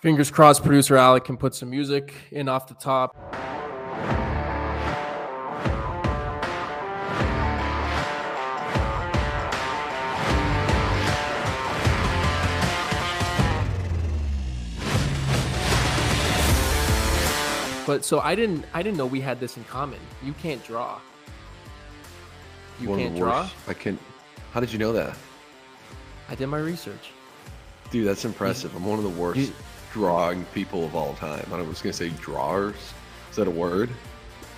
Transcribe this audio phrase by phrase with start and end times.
[0.00, 3.14] Fingers crossed, producer Alec can put some music in off the top.
[17.86, 20.00] But so I didn't I didn't know we had this in common.
[20.24, 20.98] You can't draw.
[22.80, 23.48] You One can't draw?
[23.68, 23.98] I can't.
[24.52, 25.16] How did you know that,
[26.28, 27.10] I did my research.
[27.90, 28.06] dude?
[28.08, 28.74] That's impressive.
[28.74, 29.52] I'm one of the worst You-
[30.00, 31.46] drawing people of all time.
[31.52, 32.74] I was gonna say drawers.
[33.30, 33.88] Is that a word?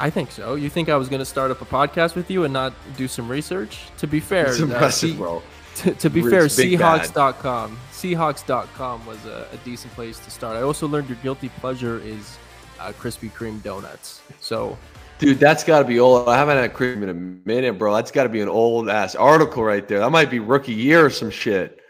[0.00, 0.56] I think so.
[0.56, 3.08] You think I was going to start up a podcast with you and not do
[3.08, 3.80] some research?
[3.98, 5.42] To be fair, It's uh, impressive, C- bro.
[5.76, 6.44] to, to be It's fair.
[6.44, 7.76] Seahawks.com.
[7.92, 10.56] Seahawks.com was a, a decent place to start.
[10.56, 12.38] I also learned your guilty pleasure is
[12.78, 14.20] uh, Krispy Kreme donuts.
[14.38, 14.78] So
[15.18, 16.28] Dude, that's got to be old.
[16.28, 17.92] I haven't had cream in a minute, bro.
[17.92, 19.98] That's got to be an old ass article right there.
[19.98, 21.80] That might be rookie year or some shit.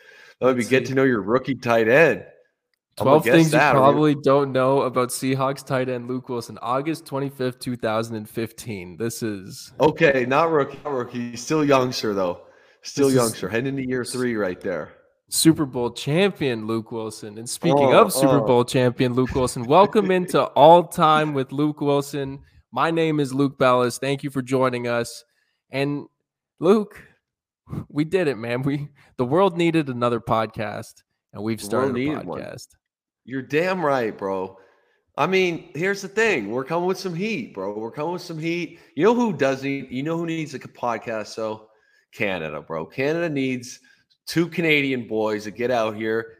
[0.41, 0.93] That would be Let's get see.
[0.93, 2.25] to know your rookie tight end.
[3.01, 6.59] I'm gonna 12 things you probably don't know about Seahawks tight end Luke Willson.
[6.63, 8.97] August 25th, 2015.
[8.97, 11.37] This is Okay, not rookie, not rookie.
[11.37, 12.43] Still youngster though.
[12.83, 13.49] Still This youngster.
[13.49, 14.93] Heading into year three right there.
[15.31, 17.39] Super Bowl champion Luke Willson.
[17.39, 18.47] And speaking Oh, of Super oh.
[18.47, 22.39] Bowl champion Luke Willson, welcome into All Time with Luke Willson.
[22.73, 23.99] My name is Luke Bellus.
[24.01, 25.25] Thank you for joining us.
[25.71, 26.07] And
[26.61, 27.03] Luke,
[27.89, 28.63] we did it, man.
[28.63, 28.89] We
[29.19, 32.25] the world needed another podcast, and we've started a podcast.
[32.27, 32.41] one.
[33.29, 34.57] You're damn right, bro.
[35.19, 36.51] I mean, here's the thing.
[36.51, 37.77] We're coming with some heat, bro.
[37.79, 38.81] We're coming with some heat.
[38.95, 39.93] You know who doesn't?
[39.93, 41.27] You know who needs a podcast?
[41.27, 41.69] So
[42.15, 42.87] Canada, bro.
[42.87, 43.81] Canada needs
[44.27, 46.39] two Canadian boys to get out here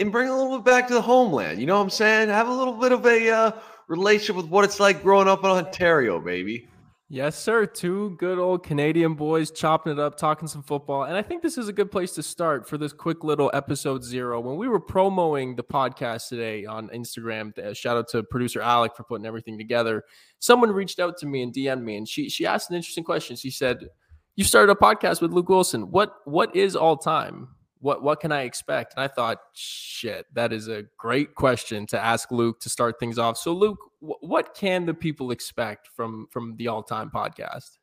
[0.00, 1.60] and bring a little bit back to the homeland.
[1.60, 2.28] You know what I'm saying?
[2.28, 3.52] Have a little bit of a uh,
[3.86, 6.66] relationship with what it's like growing up in Ontario, baby.
[7.08, 7.66] Yes, sir.
[7.66, 11.04] Two good old Canadian boys chopping it up, talking some football.
[11.04, 14.02] And I think this is a good place to start for this quick little episode
[14.02, 14.40] zero.
[14.40, 18.96] When we were promoting the podcast today on Instagram, uh, shout out to producer Alec
[18.96, 20.02] for putting everything together.
[20.40, 23.36] Someone reached out to me and DM'd me, and she she asked an interesting question.
[23.36, 23.88] She said,
[24.34, 25.90] "You started a podcast with Luke Willson.
[25.90, 27.55] What what is all time?
[27.80, 32.02] What what can I expect?" And I thought, shit, that is a great question to
[32.02, 33.36] ask Luke to start things off.
[33.36, 37.78] So, Luke, wh- what can the people expect from from the all time podcast?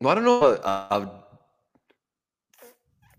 [0.00, 1.24] Well, I don't know a, a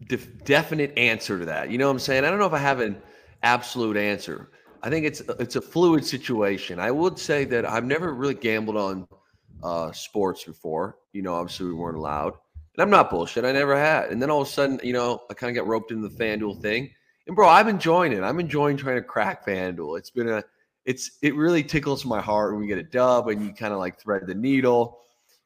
[0.08, 1.70] def- definite answer to that.
[1.70, 2.26] You know what I'm saying?
[2.26, 3.02] I don't know if I have an
[3.44, 4.52] absolute answer.
[4.82, 6.80] I think it's it's a fluid situation.
[6.80, 9.08] I would say that I've never really gambled on
[9.62, 10.98] uh, sports before.
[11.12, 12.36] You know, obviously we weren't allowed,
[12.82, 13.46] I'm not bullshit.
[13.46, 14.10] I never had.
[14.12, 16.16] And then all of a sudden, you know, I kind of got roped into the
[16.16, 16.92] FanDuel thing.
[17.28, 18.24] And bro, I'm enjoying it.
[18.24, 19.98] I'm enjoying trying to crack FanDuel.
[19.98, 20.44] It's been a
[20.86, 23.80] it's it really tickles my heart when we get a dub and you kind of
[23.80, 25.00] like thread the needle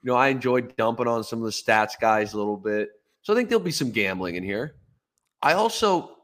[0.03, 2.89] you know, I enjoyed dumping on some of the stats guys a little bit.
[3.21, 4.75] So I think there'll be some gambling in here.
[5.41, 6.17] I also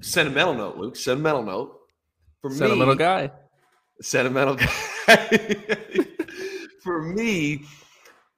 [0.00, 1.76] sentimental note, Luke, sentimental note.
[2.40, 3.30] For Sentimental me, guy.
[4.00, 4.54] sentimental
[5.06, 5.40] guy.
[6.82, 7.64] For me,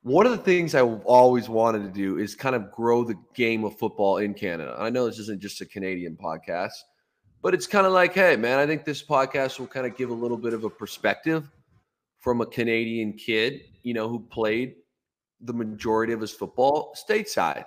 [0.02, 3.64] one of the things I've always wanted to do is kind of grow the game
[3.64, 4.76] of football in Canada.
[4.78, 6.72] I know this isn't just a Canadian podcast,
[7.40, 10.10] but it's kind of like, hey, man, I think this podcast will kind of give
[10.10, 11.48] a little bit of a perspective
[12.18, 14.74] from a Canadian kid, you know, who played
[15.40, 17.64] the majority of his football stateside.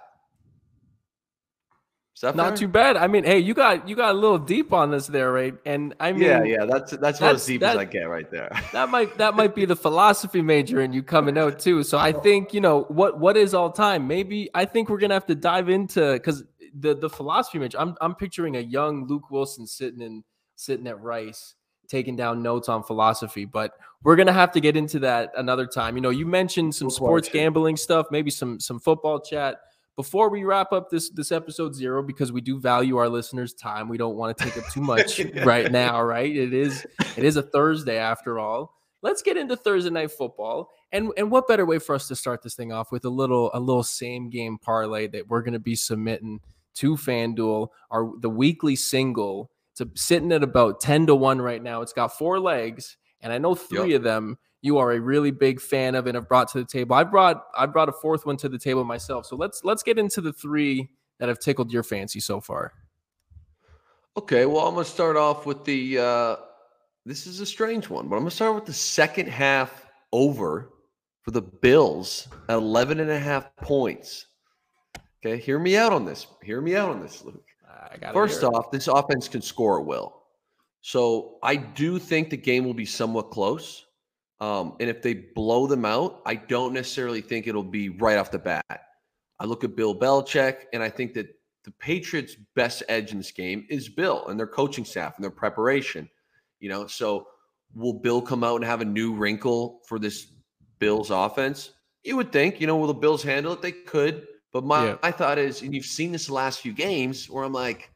[2.24, 2.56] Not fair?
[2.56, 2.96] too bad.
[2.96, 5.53] I mean, hey, you got you got a little deep on this there, right?
[5.66, 8.50] And I mean, yeah, yeah, that's that's, about as deep as I get right there.
[8.72, 11.84] that might that might be the philosophy major in you coming out too.
[11.84, 14.08] So I think you know what what is all time.
[14.08, 17.80] Maybe I think we're gonna have to dive into because the the philosophy major.
[17.80, 20.24] I'm I'm picturing a young Luke Willson sitting in
[20.56, 21.56] sitting at Rice
[21.88, 25.97] taking down notes on philosophy, but we're gonna have to get into that another time.
[25.97, 27.34] You know, you mentioned some Football sports chat.
[27.34, 29.58] gambling stuff, maybe some some football chat.
[29.95, 33.88] Before we wrap up this this episode zero, because we do value our listeners' time,
[33.88, 36.35] we don't want to take up too much right now, right?
[36.35, 36.85] It is
[37.16, 38.75] it is a Thursday after all.
[39.01, 40.72] Let's get into Thursday night football.
[40.91, 43.51] And and what better way for us to start this thing off with a little
[43.53, 46.41] a little same game parlay that we're going to be submitting
[46.75, 49.50] to FanDuel, our the weekly single.
[49.78, 51.81] It's sitting at about 10 to 1 right now.
[51.81, 55.62] It's got four legs, and I know three of them you are a really big
[55.62, 56.96] fan of and have brought to the table.
[56.96, 59.28] I brought I brought a fourth one to the table myself.
[59.28, 60.90] So let's let's get into the three
[61.20, 62.73] that have tickled your fancy so far.
[64.17, 66.00] Okay, well, I'm to start off with the.
[66.00, 66.35] Uh,
[67.06, 70.72] this is a strange one, but I'm going to start with the second half over
[71.22, 74.26] for the Bills at 11 and a half points.
[75.23, 76.26] Okay, hear me out on this.
[76.44, 77.46] Hear me out on this, Luke.
[77.91, 80.23] I got First off, this offense can score at will.
[80.82, 83.84] So I do think the game will be somewhat close.
[84.41, 88.32] Um, and if they blow them out, I don't necessarily think it'll be right off
[88.32, 88.66] the bat.
[89.40, 91.28] I look at Bill Belichick, and I think that
[91.64, 95.32] the Patriots' best edge in this game is Bill and their coaching staff and their
[95.32, 96.09] preparation.
[96.59, 97.28] You know, so
[97.73, 100.28] will Bill come out and have a new wrinkle for this
[100.79, 101.72] Bills offense?
[102.03, 103.61] You would think, you know, will the Bills handle it?
[103.61, 104.28] They could.
[104.53, 104.97] But my, yeah.
[105.03, 107.91] my thought is, and you've seen this the last few games where I'm like,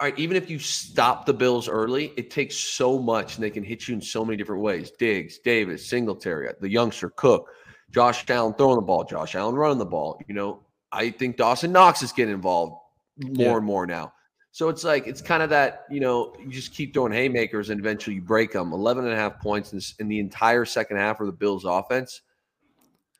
[0.00, 3.50] all right, even if you stop the Bills early, it takes so much and they
[3.50, 4.90] can hit you in so many different ways.
[4.90, 7.48] Diggs, Davis, Singletary, the youngster Cook,
[7.92, 10.20] Josh Allen throwing the ball, Josh Allen running the ball.
[10.26, 10.60] You know,
[10.90, 12.74] I think Dawson Knox is getting involved
[13.18, 13.56] more yeah.
[13.56, 14.12] and more now.
[14.50, 17.80] So it's like, it's kind of that, you know, you just keep throwing haymakers and
[17.80, 18.72] eventually you break them.
[18.72, 22.20] 11 and a half points in, in the entire second half of the Bills offense,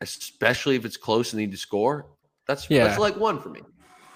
[0.00, 2.06] especially if it's close and need to score.
[2.46, 2.84] That's, yeah.
[2.84, 3.62] that's like one for me.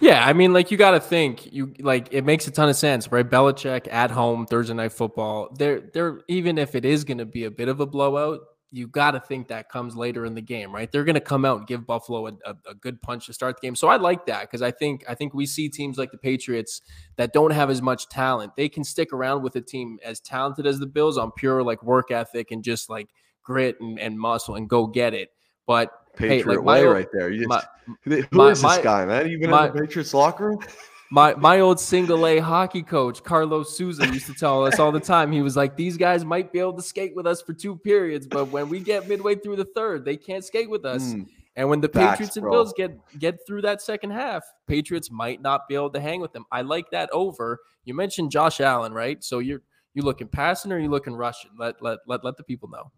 [0.01, 2.77] Yeah, I mean, like you got to think you like it makes a ton of
[2.77, 3.29] sense, right?
[3.29, 5.49] Belichick at home Thursday night football.
[5.57, 8.41] They're they're even if it is going to be a bit of a blowout,
[8.71, 10.91] you got to think that comes later in the game, right?
[10.91, 13.57] They're going to come out and give Buffalo a, a, a, good punch to start
[13.57, 13.75] the game.
[13.75, 16.83] So I like that because I think I think we see teams like the Patriots
[17.17, 18.53] that don't have as much talent.
[18.57, 21.83] They can stick around with a team as talented as the Bills on pure like
[21.83, 23.09] work ethic and just like
[23.43, 25.31] grit and, and muscle and go get it.
[25.69, 27.31] But Patriot hey, like way right there.
[27.31, 27.63] You just, my,
[28.03, 29.27] who my, is this my, guy, man?
[29.49, 30.61] My, in the Patriots locker room?
[31.11, 34.99] my my old single A hockey coach Carlos Souza used to tell us all the
[34.99, 35.31] time.
[35.31, 38.27] He was like, "These guys might be able to skate with us for two periods,
[38.27, 41.69] but when we get midway through the third, they can't skate with us." Mm, and
[41.69, 42.53] when the facts, Patriots and bro.
[42.53, 46.33] Bills get get through that second half, Patriots might not be able to hang with
[46.33, 46.47] them.
[46.51, 47.59] I like that over.
[47.85, 49.23] You mentioned Josh Allen, right?
[49.23, 49.61] So you're
[49.93, 51.51] you looking passing or you looking rushing?
[51.59, 52.91] Let let let let the people know.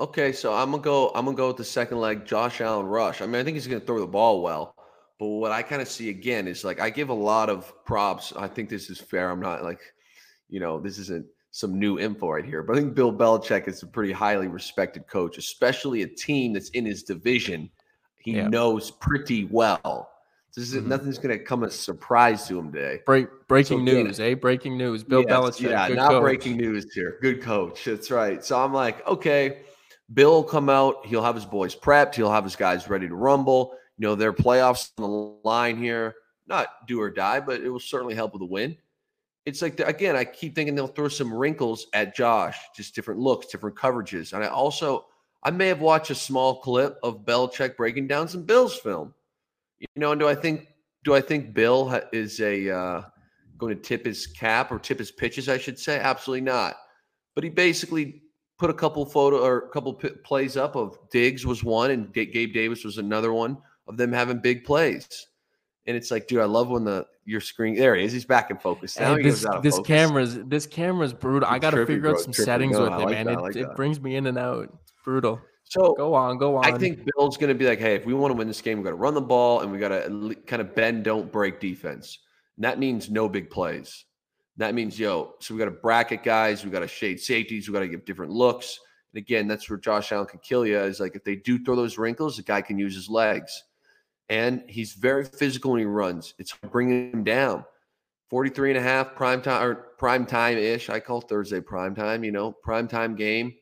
[0.00, 1.10] Okay, so I'm gonna go.
[1.14, 3.20] I'm gonna go with the second leg, Josh Allen rush.
[3.20, 4.74] I mean, I think he's gonna throw the ball well.
[5.18, 8.32] But what I kind of see again is like I give a lot of props.
[8.36, 9.30] I think this is fair.
[9.30, 9.80] I'm not like,
[10.48, 12.62] you know, this isn't some new info right here.
[12.62, 16.70] But I think Bill Belichick is a pretty highly respected coach, especially a team that's
[16.70, 17.68] in his division.
[18.18, 18.46] He yeah.
[18.48, 20.10] knows pretty well.
[20.54, 20.88] This is mm-hmm.
[20.88, 23.00] nothing's going to come as a surprise to him today.
[23.06, 24.34] Break, breaking so, news, eh?
[24.34, 25.04] Breaking news.
[25.04, 25.70] Bill yes, Belichick.
[25.70, 26.22] Yeah, not coach.
[26.22, 27.18] breaking news here.
[27.22, 27.84] Good coach.
[27.84, 28.44] That's right.
[28.44, 29.60] So I'm like, okay,
[30.12, 31.04] Bill will come out.
[31.04, 32.14] He'll have his boys prepped.
[32.14, 33.74] He'll have his guys ready to rumble.
[33.98, 36.14] You know, their playoffs on the line here.
[36.46, 38.76] Not do or die, but it will certainly help with a win.
[39.44, 43.46] It's like, again, I keep thinking they'll throw some wrinkles at Josh, just different looks,
[43.46, 44.32] different coverages.
[44.32, 45.06] And I also,
[45.42, 49.14] I may have watched a small clip of Belichick breaking down some Bills film.
[49.78, 50.68] You know, and do I think,
[51.04, 53.02] do I think Bill is a, uh,
[53.56, 55.98] going to tip his cap or tip his pitches, I should say?
[55.98, 56.76] Absolutely not.
[57.34, 58.22] But he basically
[58.58, 62.12] put a couple photo or a couple p- plays up of Diggs was one and
[62.12, 63.56] Gabe Davis was another one
[63.86, 65.26] of them having big plays.
[65.86, 68.12] And it's like, dude, I love when the your screen there he is.
[68.12, 69.16] He's back in focus now.
[69.16, 69.86] this this focus.
[69.86, 71.48] camera's this camera's brutal.
[71.48, 72.44] It's I got to figure out some trippy.
[72.44, 73.28] settings no, with it, man.
[73.28, 74.64] It, like it brings me in and out.
[74.64, 75.40] It's brutal.
[75.64, 76.64] So go on, go on.
[76.64, 78.78] I think Bill's going to be like, hey, if we want to win this game,
[78.78, 81.60] we got to run the ball and we got to kind of bend, don't break
[81.60, 82.18] defense.
[82.56, 84.06] And that means no big plays.
[84.58, 87.72] That means, yo, so we got to bracket guys, we got to shade safeties, we
[87.72, 88.78] got to give different looks.
[89.14, 90.78] And again, that's where Josh Allen can kill you.
[90.78, 93.64] Is like if they do throw those wrinkles, the guy can use his legs
[94.28, 96.34] and he's very physical when he runs.
[96.38, 97.64] It's bringing him down.
[98.30, 100.90] 43 and a half prime time or prime time ish.
[100.90, 103.54] I call Thursday prime time, you know, prime time game.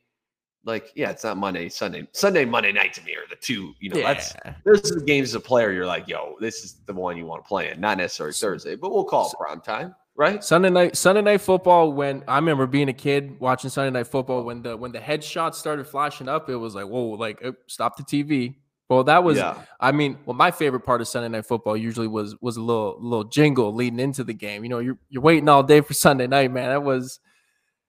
[0.65, 2.09] Like, yeah, it's not Monday, Sunday.
[2.11, 4.15] Sunday, Monday night to me are the two, you know, yeah.
[4.15, 4.35] that's
[4.65, 5.71] those are the games as a player.
[5.71, 8.75] You're like, yo, this is the one you want to play in, not necessarily Thursday,
[8.75, 9.95] but we'll call it prime time.
[10.17, 10.43] Right.
[10.43, 11.93] Sunday night, Sunday night football.
[11.93, 15.57] When I remember being a kid watching Sunday night football, when the when the headshots
[15.57, 18.55] started flashing up, it was like, whoa, like stop the TV,
[18.88, 19.61] well, that was yeah.
[19.81, 22.97] I mean, well, my favorite part of Sunday night football usually was was a little
[23.00, 24.62] little jingle leading into the game.
[24.62, 26.69] You know, you're you're waiting all day for Sunday night, man.
[26.69, 27.19] That was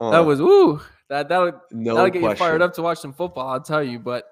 [0.01, 0.81] uh, that was woo.
[1.09, 2.43] That that would no that'll get question.
[2.43, 3.99] you fired up to watch some football, I'll tell you.
[3.99, 4.25] But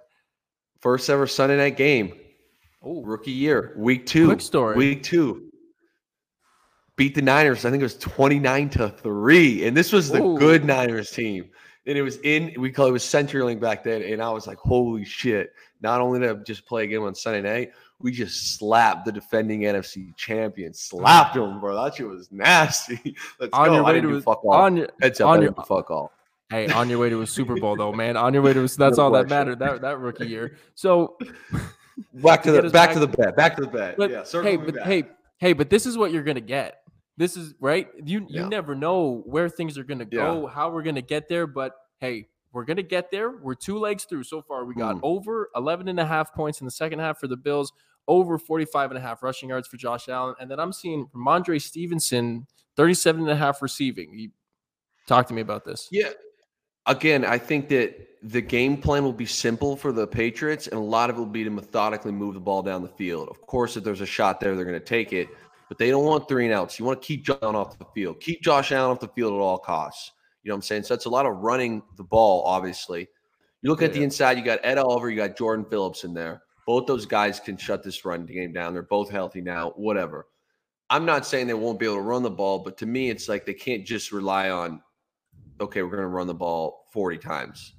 [0.81, 2.13] first ever Sunday night game.
[2.81, 4.25] Oh, rookie year, week two.
[4.27, 4.75] Quick story.
[4.75, 5.44] Week two.
[6.95, 7.65] Beat the Niners.
[7.65, 9.67] I think it was 29 to 3.
[9.67, 10.37] And this was the Ooh.
[10.37, 11.49] good Niners team
[11.87, 14.57] and it was in we call it was CenturyLink back then, and I was like,
[14.57, 15.53] holy shit!
[15.81, 19.11] Not only did I just play a game on Sunday night, we just slapped the
[19.11, 21.83] defending NFC champion, slapped him, bro.
[21.83, 23.15] That shit was nasty.
[23.39, 23.75] Let's on go.
[23.75, 24.53] Your way to fuck off.
[24.53, 26.11] On your, Heads up, on your, fuck off.
[26.49, 28.17] Hey, on your way to a Super Bowl though, man.
[28.17, 30.57] On your way to a, that's all that mattered that that rookie year.
[30.73, 31.17] So
[32.15, 33.35] back to the back, back, to the bed.
[33.35, 33.95] Back to the bed.
[33.97, 34.85] But, yeah, hey, but back.
[34.85, 35.03] hey,
[35.37, 36.81] hey, but this is what you're gonna get.
[37.17, 37.87] This is right.
[38.03, 38.47] You you yeah.
[38.47, 40.53] never know where things are gonna go, yeah.
[40.53, 41.47] how we're gonna get there.
[41.47, 43.31] But hey, we're gonna get there.
[43.31, 44.65] We're two legs through so far.
[44.65, 45.01] We got mm.
[45.03, 47.71] over 11 and a half points in the second half for the Bills,
[48.07, 50.35] over 45 and a half rushing yards for Josh Allen.
[50.39, 54.17] And then I'm seeing Rhamondre Stevenson, 37 and a half receiving.
[54.17, 54.31] You,
[55.07, 55.87] talk to me about this.
[55.91, 56.09] Yeah.
[56.87, 60.83] Again, I think that the game plan will be simple for the Patriots, and a
[60.83, 63.27] lot of it will be to methodically move the ball down the field.
[63.29, 65.27] Of course, if there's a shot there, they're going to take it.
[65.67, 66.79] But they don't want three and outs.
[66.79, 68.19] You want to keep Josh Allen off the field.
[68.19, 70.11] Keep Josh Allen off the field at all costs.
[70.43, 70.83] You know what I'm saying?
[70.83, 73.07] So that's a lot of running the ball, obviously.
[73.61, 76.43] You look at the inside, you got Ed Oliver, you got Jordan Phillips in there.
[76.67, 78.73] Both those guys can shut this run game down.
[78.73, 80.27] They're both healthy now, whatever.
[80.89, 83.27] I'm not saying they won't be able to run the ball, but to me, it's
[83.27, 84.81] like they can't just rely on,
[85.59, 87.73] okay, we're going to run the ball 40 times.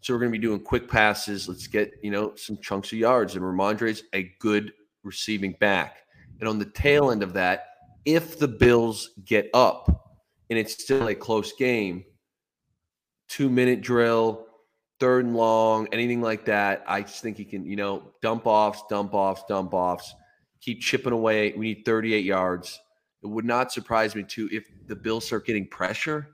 [0.00, 1.48] So we're going to be doing quick passes.
[1.48, 3.34] Let's get, you know, some chunks of yards.
[3.34, 4.72] And Rhamondre's a good
[5.02, 6.03] receiving back.
[6.40, 7.66] And on the tail end of that,
[8.04, 9.88] if the Bills get up
[10.50, 12.04] and it's still a close game,
[13.28, 14.46] two minute drill,
[15.00, 18.82] third and long, anything like that, I just think he can, you know, dump offs,
[18.88, 20.14] dump offs, dump offs,
[20.60, 21.52] keep chipping away.
[21.56, 22.80] We need 38 yards.
[23.22, 26.28] It would not surprise me too if the Bills start getting pressure.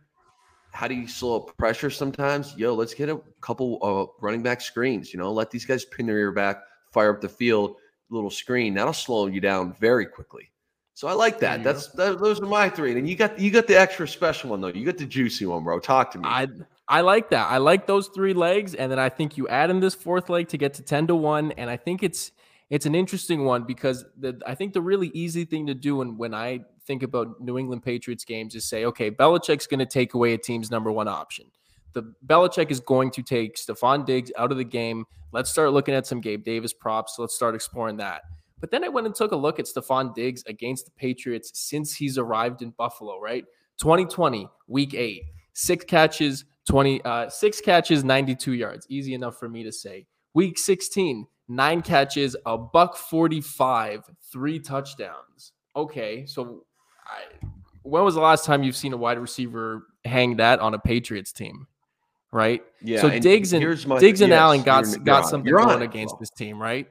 [0.73, 2.57] How do you slow up pressure sometimes?
[2.57, 5.13] Yo, let's get a couple of running back screens.
[5.13, 7.77] You know, let these guys pin their ear back, fire up the field,
[8.11, 8.75] little screen.
[8.75, 10.51] That'll slow you down very quickly.
[10.95, 11.65] So I like that.
[11.65, 12.97] That's that, those are my three.
[12.99, 14.69] And you got you got the extra special one though.
[14.69, 15.81] You got the juicy one, bro.
[15.81, 16.25] Talk to me.
[16.27, 16.47] I
[16.89, 17.51] I like that.
[17.51, 20.49] I like those three legs, and then I think you add in this fourth leg
[20.49, 21.53] to get to ten to one.
[21.53, 22.33] And I think it's
[22.69, 26.19] it's an interesting one because the I think the really easy thing to do, and
[26.19, 30.15] when I think about New England Patriots games, is say, okay, Belichick's going to take
[30.15, 31.47] away a team's number one option.
[31.95, 35.07] The Belichick is going to take Stefon Diggs out of the game.
[35.33, 37.17] Let's start looking at some Gabe Davis props.
[37.19, 38.23] Let's start exploring that.
[38.61, 41.95] But then I went and took a look at Stefon Diggs against the Patriots since
[41.95, 43.45] he's arrived in Buffalo, right?
[43.79, 45.23] 2020, week eight,
[45.55, 48.87] six catches, 20, uh, six catches, 92 yards.
[48.91, 50.07] Easy enough for me to say.
[50.35, 55.53] Week 16, nine catches, a buck 45, three touchdowns.
[55.75, 56.65] Okay, so
[57.07, 57.47] I,
[57.83, 61.33] when was the last time you've seen a wide receiver hang that on a Patriots
[61.33, 61.67] team?
[62.33, 62.63] Right.
[62.81, 63.01] Yeah.
[63.01, 66.61] So Diggs and my, Diggs and yes, Allen got got something going against this team,
[66.61, 66.87] right?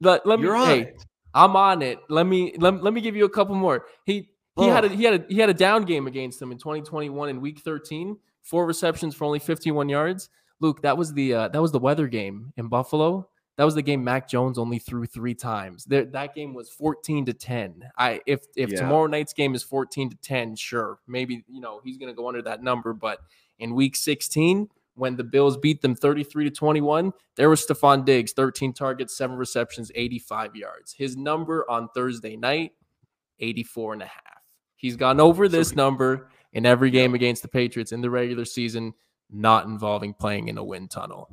[0.00, 0.48] Let, let me.
[0.48, 1.06] Hey, it.
[1.32, 1.98] I'm on it.
[2.08, 3.86] Let me let, let me give you a couple more.
[4.04, 4.72] He he oh.
[4.72, 7.40] had a he had a he had a down game against them in 2021 in
[7.40, 10.28] week 13, four receptions for only 51 yards.
[10.60, 13.28] Luke, that was the uh, that was the weather game in Buffalo.
[13.56, 15.84] That was the game Mac Jones only threw three times.
[15.84, 17.90] There, that game was 14 to 10.
[17.98, 18.80] I if if yeah.
[18.80, 22.42] tomorrow night's game is 14 to 10, sure, maybe you know he's gonna go under
[22.42, 22.92] that number.
[22.92, 23.20] But
[23.58, 28.32] in week 16, when the Bills beat them 33 to 21, there was Stefon Diggs,
[28.32, 30.92] 13 targets, seven receptions, 85 yards.
[30.92, 32.72] His number on Thursday night,
[33.38, 34.22] 84 and a half.
[34.76, 38.94] He's gone over this number in every game against the Patriots in the regular season,
[39.30, 41.30] not involving playing in a wind tunnel.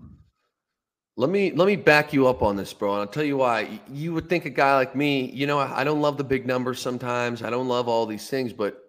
[1.15, 2.91] Let me let me back you up on this, bro.
[2.91, 3.79] And I'll tell you why.
[3.91, 6.79] You would think a guy like me, you know, I don't love the big numbers
[6.79, 7.41] sometimes.
[7.41, 8.86] I don't love all these things, but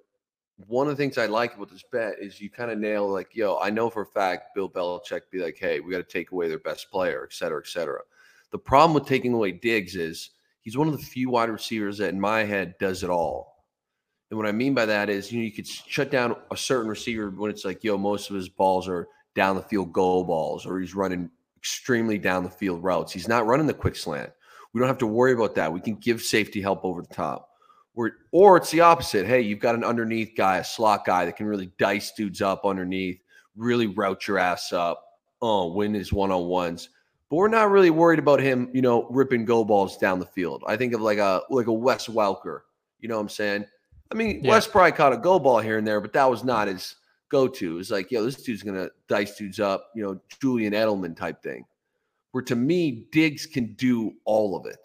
[0.66, 3.34] one of the things I like about this bet is you kind of nail like,
[3.34, 6.32] yo, I know for a fact Bill Belichick be like, hey, we got to take
[6.32, 8.00] away their best player, et cetera, et cetera.
[8.50, 10.30] The problem with taking away Diggs is
[10.62, 13.64] he's one of the few wide receivers that, in my head, does it all.
[14.30, 16.88] And what I mean by that is, you know, you could shut down a certain
[16.88, 20.66] receiver when it's like, yo, most of his balls are down the field goal balls,
[20.66, 23.12] or he's running extremely down the field routes.
[23.12, 24.32] He's not running the quick slant.
[24.72, 25.72] We don't have to worry about that.
[25.72, 27.47] We can give safety help over the top.
[27.98, 29.26] Or, or it's the opposite.
[29.26, 32.64] Hey, you've got an underneath guy, a slot guy that can really dice dudes up
[32.64, 33.20] underneath,
[33.56, 35.02] really route your ass up,
[35.42, 36.90] oh, win his one on ones.
[37.28, 40.62] But we're not really worried about him, you know, ripping go balls down the field.
[40.68, 42.60] I think of like a like a Wes Welker.
[43.00, 43.66] You know what I'm saying?
[44.12, 44.52] I mean, yeah.
[44.52, 46.94] Wes probably caught a go ball here and there, but that was not his
[47.30, 47.80] go to.
[47.80, 51.64] It's like, yo, this dude's gonna dice dudes up, you know, Julian Edelman type thing.
[52.30, 54.78] Where to me, Diggs can do all of it.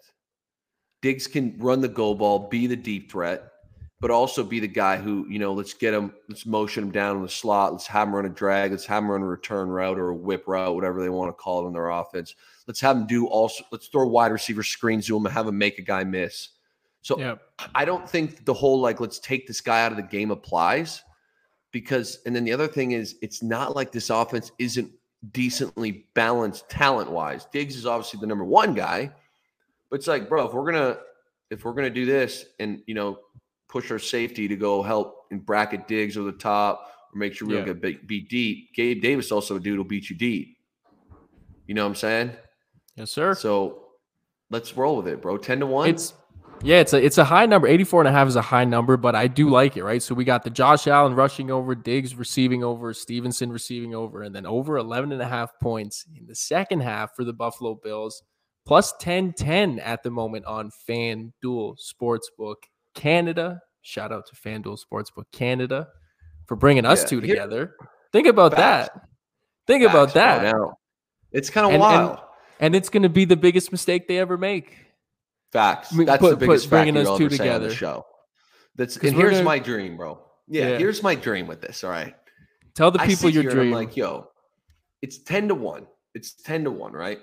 [1.04, 3.52] Diggs can run the go ball, be the deep threat,
[4.00, 7.16] but also be the guy who, you know, let's get him, let's motion him down
[7.16, 9.68] in the slot, let's have him run a drag, let's have him run a return
[9.68, 12.34] route or a whip route, whatever they want to call it in their offense.
[12.66, 15.58] Let's have him do also, let's throw wide receiver screens to him and have him
[15.58, 16.48] make a guy miss.
[17.02, 17.42] So yep.
[17.74, 21.02] I don't think the whole like, let's take this guy out of the game applies
[21.70, 24.90] because, and then the other thing is, it's not like this offense isn't
[25.32, 27.44] decently balanced talent wise.
[27.52, 29.12] Diggs is obviously the number one guy
[29.94, 30.98] it's like, bro, if we're gonna
[31.50, 33.18] if we're gonna do this and you know
[33.68, 37.48] push our safety to go help and bracket Diggs over the top or make sure
[37.48, 37.64] we yeah.
[37.64, 40.56] don't get beat, deep, Gabe Davis also a dude will beat you deep.
[41.66, 42.32] You know what I'm saying?
[42.96, 43.34] Yes, sir.
[43.34, 43.86] So
[44.50, 45.38] let's roll with it, bro.
[45.38, 45.88] 10 to 1.
[45.88, 46.14] It's
[46.62, 47.66] yeah, it's a it's a high number.
[47.66, 50.02] 84 and a half is a high number, but I do like it, right?
[50.02, 54.34] So we got the Josh Allen rushing over, Diggs receiving over, Stevenson receiving over, and
[54.34, 58.22] then over 11 and a half points in the second half for the Buffalo Bills
[58.66, 62.56] plus 1010 at the moment on FanDuel Sportsbook
[62.94, 63.60] Canada.
[63.82, 65.88] Shout out to FanDuel Sportsbook Canada
[66.46, 67.74] for bringing us yeah, two together.
[68.12, 68.90] Think about Facts.
[68.94, 69.02] that.
[69.66, 70.54] Think Facts about that.
[71.32, 72.10] It's kind of wild.
[72.10, 72.18] And,
[72.60, 74.76] and it's going to be the biggest mistake they ever make.
[75.52, 75.90] Facts.
[75.90, 77.70] That's put, the biggest put, bringing us two together.
[77.70, 78.04] show.
[78.76, 80.20] That's and here's gonna- my dream, bro.
[80.48, 80.78] Yeah, Yeah.
[80.78, 81.84] here's my dream with this.
[81.84, 82.14] All right.
[82.74, 83.74] Tell the people your here and I'm dream.
[83.74, 84.28] like, yo,
[85.00, 85.86] it's 10 to 1.
[86.14, 87.20] It's 10 to 1, right?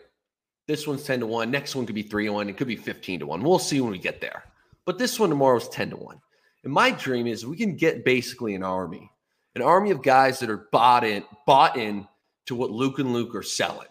[0.67, 1.51] This one's 10 to 1.
[1.51, 2.49] Next one could be 3 to 1.
[2.49, 3.43] It could be 15 to 1.
[3.43, 4.43] We'll see when we get there.
[4.85, 6.21] But this one tomorrow is 10 to 1.
[6.63, 9.11] And my dream is we can get basically an army,
[9.55, 12.07] an army of guys that are bought in, bought in
[12.45, 13.87] to what Luke and Luke are selling.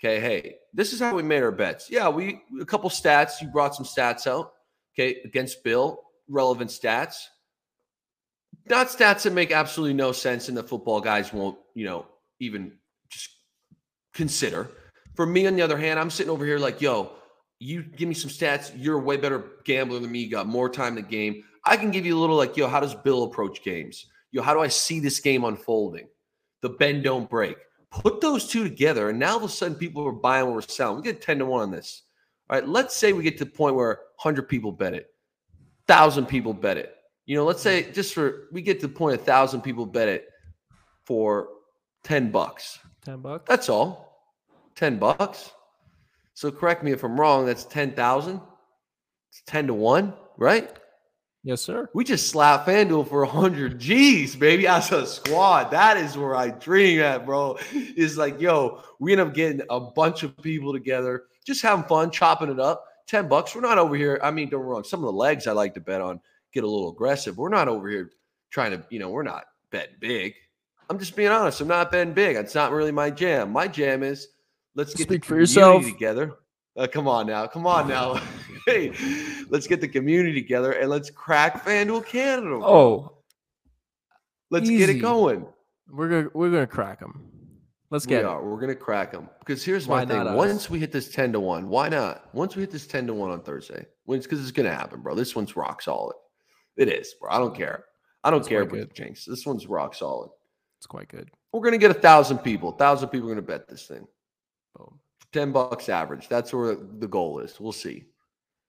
[0.00, 1.90] Okay, hey, this is how we made our bets.
[1.90, 3.40] Yeah, we a couple stats.
[3.40, 4.52] You brought some stats out.
[4.94, 7.16] Okay, against Bill, relevant stats
[8.70, 12.06] not stats that make absolutely no sense and the football guys won't, you know,
[12.40, 12.72] even
[13.08, 13.30] just
[14.12, 14.68] consider.
[15.18, 17.10] For me, on the other hand, I'm sitting over here like, yo,
[17.58, 18.70] you give me some stats.
[18.76, 20.20] You're a way better gambler than me.
[20.20, 21.42] You got more time in the game.
[21.64, 24.06] I can give you a little like, yo, how does Bill approach games?
[24.30, 26.06] Yo, how do I see this game unfolding?
[26.60, 27.56] The bend don't break.
[27.90, 30.60] Put those two together, and now all of a sudden people are buying what we're
[30.60, 30.98] selling.
[30.98, 32.04] We get 10 to 1 on this.
[32.48, 35.12] All right, let's say we get to the point where 100 people bet it,
[35.86, 36.94] 1,000 people bet it.
[37.26, 40.08] You know, let's say just for we get to the point a thousand people bet
[40.08, 40.28] it
[41.06, 41.48] for
[42.04, 42.78] 10 bucks.
[43.04, 43.48] Ten bucks.
[43.48, 44.07] That's all.
[44.78, 45.50] 10 bucks.
[46.34, 48.40] So correct me if I'm wrong, that's 10,000.
[49.30, 50.70] It's 10 to 1, right?
[51.42, 51.88] Yes, sir.
[51.94, 55.72] We just slap FanDuel for 100 G's, baby, as a squad.
[55.72, 57.58] That is where I dream at, bro.
[57.72, 62.12] Is like, yo, we end up getting a bunch of people together, just having fun,
[62.12, 62.84] chopping it up.
[63.08, 63.54] 10 bucks.
[63.54, 64.20] We're not over here.
[64.22, 64.84] I mean, don't wrong.
[64.84, 66.20] Some of the legs I like to bet on
[66.52, 67.36] get a little aggressive.
[67.36, 68.12] We're not over here
[68.50, 70.34] trying to, you know, we're not betting big.
[70.88, 71.60] I'm just being honest.
[71.60, 72.36] I'm not betting big.
[72.36, 73.50] It's not really my jam.
[73.50, 74.28] My jam is
[74.78, 75.84] let's get Speak the for yourself.
[75.84, 76.36] together.
[76.76, 77.46] Uh, come on now.
[77.48, 78.14] Come on now.
[78.66, 78.92] hey,
[79.50, 82.46] let's get the community together and let's crack FanDuel Canada.
[82.58, 82.64] bro.
[82.64, 83.18] Oh,
[84.50, 85.44] let's get it going.
[85.90, 87.24] we're gonna we're gonna crack them.
[87.90, 88.26] Let's We get it.
[88.26, 88.44] are.
[88.44, 90.34] We're gonna crack them because here's Why my thing.
[90.34, 92.32] Once we hit this ten to one, why not?
[92.32, 95.14] Once we hit this ten to one on Thursday, when because it's gonna happen, bro.
[95.16, 96.14] This one's rock solid.
[96.76, 97.30] It is, bro.
[97.30, 97.86] I don't care.
[98.22, 99.24] I don't That's care about jinx.
[99.24, 100.30] This one's rock solid.
[100.78, 101.30] It's quite good.
[101.52, 102.68] We're gonna get a thousand people.
[102.74, 104.06] A thousand people are gonna bet this thing.
[104.76, 104.98] Boom.
[105.32, 106.28] Ten bucks average.
[106.28, 107.60] That's where the goal is.
[107.60, 108.04] We'll see.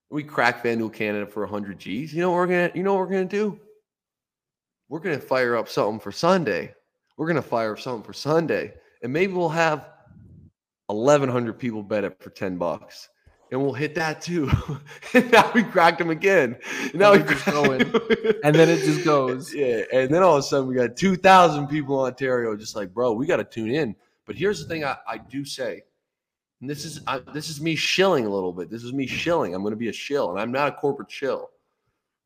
[0.09, 2.13] We crack FanDuel Canada for hundred G's.
[2.13, 2.71] You know what we're gonna.
[2.73, 3.59] You know what we're gonna do.
[4.89, 6.73] We're gonna fire up something for Sunday.
[7.17, 9.89] We're gonna fire up something for Sunday, and maybe we'll have
[10.89, 13.09] eleven hundred people bet it for ten bucks,
[13.51, 14.49] and we'll hit that too.
[15.13, 16.57] and now we cracked them again.
[16.81, 17.81] And now And we just going.
[18.43, 19.53] And then it just goes.
[19.53, 22.75] yeah, and then all of a sudden we got two thousand people in Ontario, just
[22.75, 23.95] like, bro, we got to tune in.
[24.25, 25.83] But here's the thing: I, I do say,
[26.61, 28.69] and this is I, this is me shilling a little bit.
[28.69, 29.55] This is me shilling.
[29.55, 31.49] I'm going to be a shill, and I'm not a corporate shill.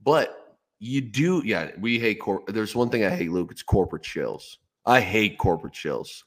[0.03, 1.71] But you do, yeah.
[1.79, 2.47] We hate corp.
[2.47, 3.49] There's one thing I hate, Luke.
[3.51, 4.57] It's corporate shills.
[4.85, 6.23] I hate corporate shills.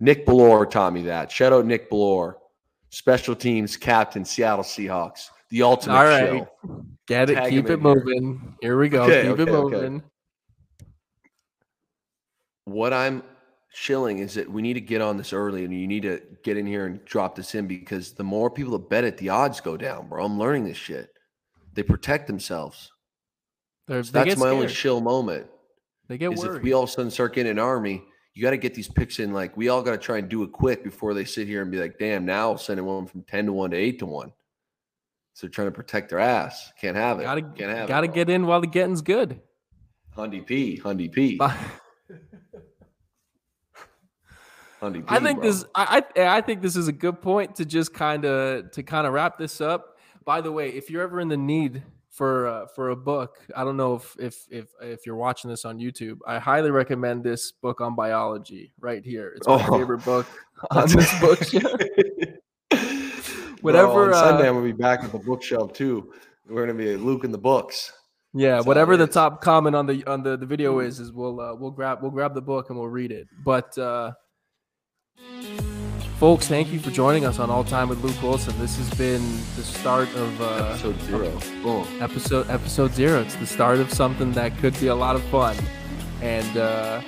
[0.00, 1.30] Nick Bellore taught me that.
[1.30, 2.34] Shout out Nick Bellore,
[2.90, 6.30] special teams captain, Seattle Seahawks, the ultimate All right.
[6.64, 6.86] shill.
[7.06, 7.34] Get it.
[7.34, 7.94] Tag Keep it in here.
[7.94, 8.54] moving.
[8.60, 9.02] Here we go.
[9.04, 9.74] Okay, Keep it okay, okay.
[9.76, 10.02] moving.
[12.64, 13.22] what I'm
[13.72, 16.56] shilling is that we need to get on this early and you need to get
[16.56, 19.60] in here and drop this in because the more people that bet it, the odds
[19.60, 20.24] go down, bro.
[20.24, 21.10] I'm learning this shit.
[21.74, 22.90] They protect themselves.
[23.88, 25.46] So that's my only shill moment.
[26.08, 26.56] They get Is worried.
[26.58, 28.02] if we all of a sudden start getting an army,
[28.34, 29.32] you got to get these picks in.
[29.32, 31.70] Like we all got to try and do it quick before they sit here and
[31.70, 34.06] be like, "Damn, now I'll send it one from ten to one to eight to
[34.06, 34.32] one."
[35.34, 36.72] So they're trying to protect their ass.
[36.80, 37.24] Can't have it.
[37.24, 38.14] gotta Can't have gotta it.
[38.14, 39.40] get in while the getting's good.
[40.16, 40.80] Hundy P.
[40.82, 41.38] Hundy P.
[44.92, 45.14] But Hundy P.
[45.14, 45.48] I think bro.
[45.50, 48.82] this I, I I think this is a good point to just kind of to
[48.82, 49.96] kind of wrap this up.
[50.24, 53.62] By the way, if you're ever in the need for uh, for a book, I
[53.64, 57.52] don't know if if if if you're watching this on YouTube, I highly recommend this
[57.52, 59.32] book on biology right here.
[59.36, 59.78] It's my Oh.
[59.78, 60.26] favorite book
[60.70, 61.64] on this bookshelf.
[62.70, 63.88] Whatever.
[63.88, 66.12] Whatever, on Sunday, uh, I'm gonna be back at the bookshelf too.
[66.48, 67.92] We're gonna be Luke in the books.
[68.32, 71.40] Yeah, That's whatever the top comment on the on the, the video is is we'll
[71.40, 73.26] uh, we'll grab we'll grab the book and we'll read it.
[73.44, 74.12] But uh
[76.18, 78.58] folks, thank you for joining us on All Time with Luke Willson.
[78.58, 79.22] This has been
[79.56, 81.84] the start of uh Episode zero.
[82.00, 83.20] Episode episode 0.
[83.22, 85.56] It's the start of something that could be a lot of fun.
[86.22, 87.00] And uh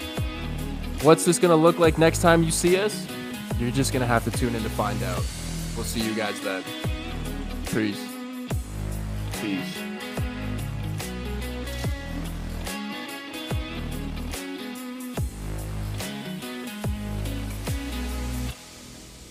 [1.03, 3.07] what's this going to look like next time you see us?
[3.59, 5.25] You're just going to have to tune in to find out.
[5.75, 6.63] We'll see you guys then.
[7.67, 8.05] Peace.
[9.41, 9.78] Peace.